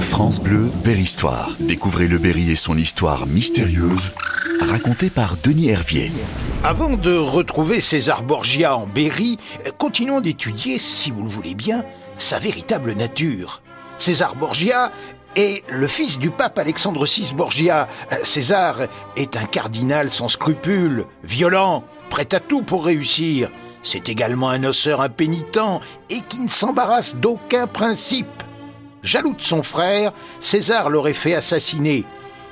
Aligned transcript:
France 0.00 0.40
Bleu, 0.40 0.70
Berry-Histoire. 0.84 1.50
Découvrez 1.58 2.06
le 2.06 2.18
Berry 2.18 2.50
et 2.50 2.56
son 2.56 2.76
histoire 2.78 3.26
mystérieuse, 3.26 4.12
racontée 4.60 5.10
par 5.10 5.36
Denis 5.42 5.70
Hervier. 5.70 6.12
Avant 6.62 6.96
de 6.96 7.16
retrouver 7.16 7.80
César 7.80 8.22
Borgia 8.22 8.76
en 8.76 8.86
Berry, 8.86 9.38
continuons 9.76 10.20
d'étudier, 10.20 10.78
si 10.78 11.10
vous 11.10 11.22
le 11.22 11.28
voulez 11.28 11.54
bien, 11.54 11.84
sa 12.16 12.38
véritable 12.38 12.92
nature. 12.92 13.60
César 13.96 14.36
Borgia 14.36 14.92
est 15.36 15.64
le 15.68 15.86
fils 15.88 16.18
du 16.18 16.30
pape 16.30 16.58
Alexandre 16.58 17.04
VI 17.04 17.32
Borgia. 17.34 17.88
César 18.22 18.82
est 19.16 19.36
un 19.36 19.44
cardinal 19.44 20.10
sans 20.10 20.28
scrupules, 20.28 21.06
violent, 21.24 21.84
prêt 22.08 22.28
à 22.32 22.40
tout 22.40 22.62
pour 22.62 22.84
réussir. 22.84 23.50
C'est 23.82 24.08
également 24.08 24.50
un 24.50 24.64
osseur 24.64 25.00
impénitent 25.00 25.80
et 26.08 26.20
qui 26.28 26.40
ne 26.40 26.48
s'embarrasse 26.48 27.14
d'aucun 27.16 27.66
principe. 27.66 28.42
Jaloux 29.02 29.34
de 29.34 29.40
son 29.40 29.62
frère, 29.62 30.12
César 30.40 30.90
l'aurait 30.90 31.14
fait 31.14 31.34
assassiner. 31.34 32.04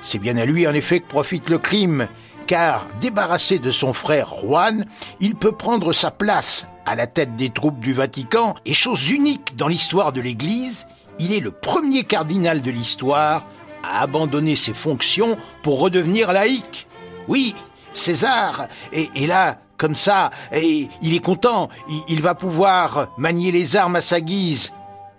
C'est 0.03 0.19
bien 0.19 0.37
à 0.37 0.45
lui 0.45 0.67
en 0.67 0.75
effet 0.75 1.01
que 1.01 1.09
profite 1.09 1.49
le 1.49 1.59
crime, 1.59 2.09
car 2.47 2.87
débarrassé 3.01 3.59
de 3.59 3.73
son 3.73 3.93
frère 3.93 4.35
Juan, 4.41 4.87
il 5.21 5.35
peut 5.35 5.53
prendre 5.53 5.93
sa 5.93 6.11
place 6.11 6.67
à 6.87 6.95
la 6.95 7.09
tête 7.09 7.35
des 7.35 7.51
troupes 7.51 7.81
du 7.81 7.93
Vatican, 7.93 8.55
et 8.65 8.75
chose 8.75 9.11
unique 9.11 9.57
dans 9.57 9.67
l'histoire 9.67 10.13
de 10.13 10.21
l'Église, 10.21 10.87
il 11.19 11.33
est 11.33 11.41
le 11.41 11.51
premier 11.51 12.05
cardinal 12.05 12.63
de 12.63 12.71
l'histoire 12.71 13.47
à 13.83 14.03
abandonner 14.03 14.55
ses 14.55 14.75
fonctions 14.75 15.37
pour 15.63 15.81
redevenir 15.81 16.33
laïque. 16.33 16.87
Oui, 17.27 17.55
César 17.93 18.69
est, 18.93 19.27
là, 19.27 19.59
comme 19.79 19.97
ça, 19.97 20.31
et 20.53 20.89
il 21.03 21.15
est 21.15 21.25
content, 21.25 21.69
il 22.09 22.23
va 22.23 22.37
pouvoir 22.37 23.09
manier 23.19 23.51
les 23.51 23.75
armes 23.75 23.97
à 23.97 24.01
sa 24.01 24.21
guise. 24.21 24.71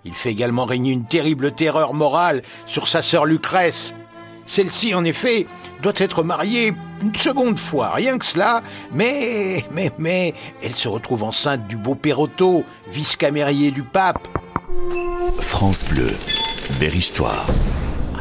Il 0.08 0.14
fait 0.14 0.32
également 0.32 0.64
régner 0.64 0.94
une 0.94 1.04
terrible 1.04 1.52
terreur 1.52 1.94
morale 1.94 2.42
sur 2.66 2.88
sa 2.88 3.02
sœur 3.02 3.26
Lucrèce. 3.26 3.94
Celle-ci, 4.46 4.96
en 4.96 5.04
effet, 5.04 5.48
doit 5.84 5.94
être 5.98 6.24
mariée 6.24 6.74
une 7.02 7.14
seconde 7.14 7.60
fois, 7.60 7.92
rien 7.92 8.18
que 8.18 8.26
cela, 8.26 8.64
mais, 8.94 9.66
mais, 9.72 9.92
mais, 10.00 10.34
elle 10.64 10.74
se 10.74 10.88
retrouve 10.88 11.24
enceinte 11.24 11.68
du 11.68 11.76
beau 11.76 11.94
Perotto, 11.94 12.64
vice-camérier 12.90 13.72
du 13.72 13.84
pape. 13.84 14.26
France 15.40 15.84
Bleu, 15.84 16.16
belle 16.80 16.96
histoire. 16.96 17.46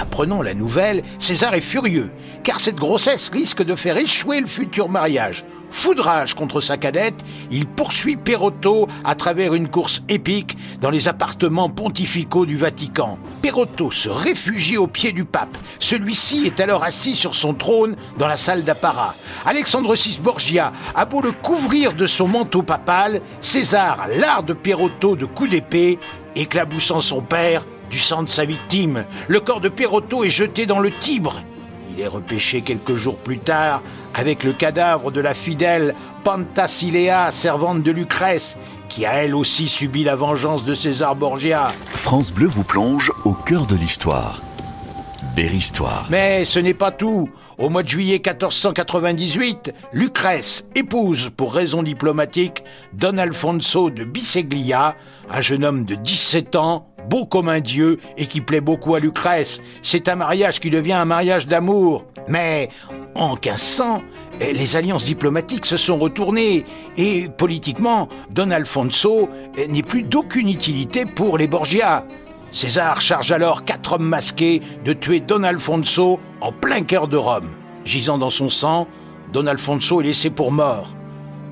Apprenant 0.01 0.43
la 0.43 0.55
nouvelle, 0.55 1.05
César 1.21 1.55
est 1.55 1.61
furieux, 1.61 2.11
car 2.43 2.59
cette 2.59 2.77
grossesse 2.77 3.29
risque 3.29 3.63
de 3.63 3.77
faire 3.77 3.97
échouer 3.97 4.41
le 4.41 4.49
futur 4.49 4.89
mariage. 4.89 5.45
Foudrage 5.71 6.35
contre 6.35 6.61
sa 6.61 6.77
cadette, 6.77 7.25
il 7.51 7.67
poursuit 7.67 8.17
Perotto 8.17 8.89
à 9.05 9.15
travers 9.15 9.55
une 9.55 9.69
course 9.69 10.03
épique 10.09 10.57
dans 10.81 10.91
les 10.91 11.09
appartements 11.09 11.69
pontificaux 11.69 12.47
du 12.47 12.57
Vatican. 12.57 13.19
Perotto 13.43 13.91
se 13.91 14.09
réfugie 14.09 14.77
au 14.77 14.87
pied 14.87 15.13
du 15.13 15.25
pape. 15.25 15.57
Celui-ci 15.79 16.47
est 16.47 16.61
alors 16.61 16.85
assis 16.85 17.17
sur 17.17 17.35
son 17.35 17.55
trône 17.55 17.97
dans 18.19 18.29
la 18.29 18.37
salle 18.37 18.65
d'apparat. 18.65 19.15
Alexandre 19.45 19.95
VI 19.95 20.19
Borgia 20.23 20.73
a 20.95 21.05
beau 21.05 21.21
le 21.21 21.33
couvrir 21.33 21.93
de 21.93 22.07
son 22.07 22.29
manteau 22.29 22.63
papal, 22.63 23.21
César 23.41 24.09
larde 24.19 24.55
Perotto 24.55 25.17
de 25.17 25.27
coups 25.27 25.51
d'épée, 25.51 25.99
éclaboussant 26.35 27.01
son 27.01 27.21
père 27.21 27.65
du 27.91 27.99
sang 27.99 28.23
de 28.23 28.29
sa 28.29 28.45
victime. 28.45 29.05
Le 29.29 29.41
corps 29.41 29.61
de 29.61 29.69
Perotto 29.69 30.25
est 30.25 30.31
jeté 30.31 30.67
dans 30.67 30.81
le 30.81 30.91
Tibre. 30.91 31.43
Il 31.97 32.03
est 32.03 32.09
repêché 32.09 32.61
quelques 32.61 32.95
jours 32.95 33.17
plus 33.17 33.39
tard 33.39 33.83
avec 34.15 34.45
le 34.45 34.53
cadavre 34.53 35.11
de 35.11 35.21
la 35.21 35.33
fidèle 35.33 35.95
Pantasilea, 36.25 37.31
servante 37.31 37.83
de 37.83 37.91
Lucrèce, 37.91 38.59
qui 38.91 39.07
a 39.07 39.15
elle 39.15 39.35
aussi 39.35 39.67
subi 39.67 40.05
la 40.05 40.15
vengeance 40.15 40.65
de 40.65 40.75
César 40.75 41.17
Borgia. 41.17 41.69
France 41.87 42.33
Bleu 42.33 42.49
vous 42.49 42.65
plonge 42.65 43.13
au 43.25 43.33
cœur 43.33 43.67
de 43.67 43.77
l'histoire. 43.77 44.43
Histoire. 45.39 46.07
Mais 46.09 46.47
ce 46.47 46.59
n'est 46.59 46.73
pas 46.73 46.91
tout. 46.91 47.29
Au 47.59 47.69
mois 47.69 47.83
de 47.83 47.89
juillet 47.89 48.23
1498, 48.25 49.71
Lucrèce 49.93 50.65
épouse, 50.75 51.31
pour 51.37 51.53
raisons 51.53 51.83
diplomatiques, 51.83 52.65
Don 52.95 53.19
Alfonso 53.19 53.91
de 53.91 54.05
Biseglia, 54.05 54.97
un 55.29 55.41
jeune 55.43 55.67
homme 55.67 55.85
de 55.85 55.95
17 55.95 56.57
ans, 56.57 56.89
beau 57.09 57.27
comme 57.27 57.49
un 57.49 57.61
dieu 57.61 57.99
et 58.17 58.27
qui 58.27 58.41
plaît 58.41 58.61
beaucoup 58.61 58.95
à 58.95 59.01
Lucrèce. 59.01 59.61
C'est 59.83 60.09
un 60.09 60.17
mariage 60.17 60.61
qui 60.61 60.71
devient 60.71 60.95
un 60.95 61.05
mariage 61.05 61.47
d'amour. 61.47 62.05
Mais 62.29 62.69
en 63.15 63.35
1500, 63.35 64.03
les 64.41 64.77
alliances 64.77 65.05
diplomatiques 65.05 65.67
se 65.67 65.77
sont 65.77 65.97
retournées 65.97 66.65
et 66.97 67.29
politiquement, 67.29 68.09
Don 68.31 68.51
Alfonso 68.51 69.29
n'est 69.69 69.83
plus 69.83 70.03
d'aucune 70.03 70.49
utilité 70.49 71.07
pour 71.07 71.39
les 71.39 71.49
Borgia. 71.49 72.05
César 72.53 73.01
charge 73.01 73.33
alors 73.33 73.65
quatre 73.65 73.95
hommes 73.95 74.09
masqués 74.09 74.61
de 74.85 74.93
tuer 74.93 75.21
Don 75.21 75.43
Alfonso 75.43 76.19
en 76.41 76.53
plein 76.53 76.83
cœur 76.83 77.09
de 77.09 77.17
Rome. 77.17 77.51
Gisant 77.85 78.19
dans 78.19 78.31
son 78.31 78.51
sang, 78.51 78.89
Don 79.33 79.47
Alfonso 79.47 80.01
est 80.01 80.05
laissé 80.05 80.31
pour 80.31 80.53
mort. 80.53 80.89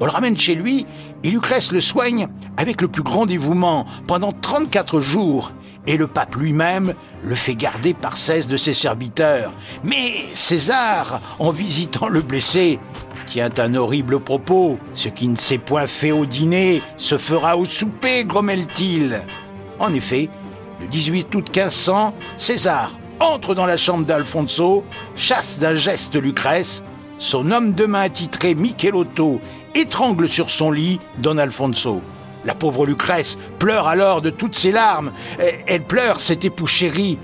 On 0.05 0.07
le 0.07 0.13
ramène 0.13 0.37
chez 0.37 0.55
lui 0.55 0.85
et 1.23 1.31
Lucrèce 1.31 1.73
le 1.73 1.81
soigne 1.81 2.29
avec 2.59 2.83
le 2.83 2.89
plus 2.89 3.03
grand 3.03 3.25
dévouement 3.25 3.87
pendant 4.07 4.33
34 4.33 5.01
jours. 5.01 5.53
Et 5.87 5.97
le 5.97 6.07
pape 6.07 6.37
lui-même 6.37 6.93
le 7.23 7.35
fait 7.35 7.55
garder 7.55 7.95
par 7.95 8.19
16 8.19 8.47
de 8.47 8.59
ses 8.59 8.75
serviteurs. 8.75 9.51
Mais 9.83 10.13
César, 10.35 11.23
en 11.39 11.51
visitant 11.53 12.09
le 12.09 12.21
blessé, 12.21 12.79
tient 13.25 13.49
un 13.57 13.75
horrible 13.77 14.21
propos. 14.21 14.79
Ce 14.93 15.09
qui 15.09 15.27
ne 15.27 15.37
s'est 15.37 15.57
point 15.57 15.87
fait 15.87 16.13
au 16.13 16.27
dîner 16.27 16.83
se 16.99 17.17
fera 17.17 17.57
au 17.57 17.65
souper, 17.65 18.27
grommelle-t-il. 18.27 19.23
En 19.79 19.95
effet, 19.95 20.29
le 20.83 20.87
18 20.87 21.35
août 21.35 21.49
1500, 21.49 22.15
César 22.37 22.91
entre 23.21 23.55
dans 23.55 23.65
la 23.65 23.79
chambre 23.79 24.05
d'Alfonso, 24.05 24.85
chasse 25.17 25.61
d'un 25.61 25.77
geste 25.77 26.15
Lucrèce, 26.15 26.83
son 27.17 27.51
homme 27.51 27.73
de 27.73 27.87
main 27.87 28.03
attitré 28.03 28.55
Michelotto 28.55 29.41
étrangle 29.75 30.29
sur 30.29 30.51
son 30.51 30.71
lit 30.71 31.01
Don 31.19 31.39
Alfonso. 31.39 32.01
La 32.45 32.55
pauvre 32.55 32.87
Lucrèce 32.87 33.39
pleure 33.59 33.89
alors 33.89 34.21
de 34.21 34.31
toutes 34.31 34.55
ses 34.55 34.73
larmes. 34.73 35.13
Elle 35.67 35.83
pleure 35.83 36.21
cet 36.21 36.45
époux 36.45 36.67
chéri 36.67 37.19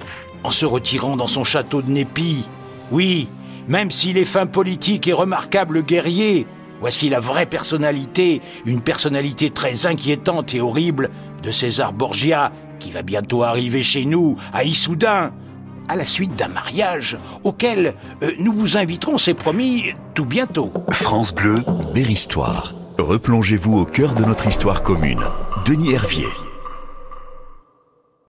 en 0.44 0.50
se 0.50 0.64
retirant 0.64 1.16
dans 1.16 1.26
son 1.26 1.44
château 1.44 1.82
de 1.82 1.90
Népi. 1.90 2.46
Oui, 2.90 3.28
même 3.68 3.90
s'il 3.90 4.18
est 4.18 4.24
fin 4.24 4.46
politique 4.46 5.06
et 5.06 5.12
remarquable 5.12 5.82
guerrier, 5.82 6.46
voici 6.80 7.08
la 7.08 7.20
vraie 7.20 7.46
personnalité, 7.46 8.40
une 8.64 8.80
personnalité 8.80 9.50
très 9.50 9.86
inquiétante 9.86 10.54
et 10.54 10.60
horrible 10.60 11.10
de 11.42 11.50
César 11.50 11.92
Borgia, 11.92 12.52
qui 12.78 12.90
va 12.90 13.02
bientôt 13.02 13.42
arriver 13.42 13.82
chez 13.82 14.06
nous, 14.06 14.36
à 14.54 14.64
Issoudun 14.64 15.32
à 15.90 15.96
la 15.96 16.06
suite 16.06 16.36
d'un 16.36 16.46
mariage 16.48 17.18
auquel 17.42 17.94
euh, 18.22 18.30
nous 18.38 18.52
vous 18.52 18.76
inviterons, 18.76 19.18
c'est 19.18 19.34
promis, 19.34 19.92
tout 20.14 20.24
bientôt. 20.24 20.72
France 20.92 21.34
Bleu, 21.34 21.64
histoire. 21.96 22.74
Replongez-vous 22.98 23.76
au 23.76 23.84
cœur 23.84 24.14
de 24.14 24.24
notre 24.24 24.46
histoire 24.46 24.84
commune. 24.84 25.20
Denis 25.66 25.92
Hervier. 25.92 26.28